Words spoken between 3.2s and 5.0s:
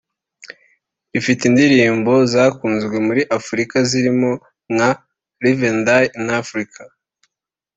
Afurika zirimo nka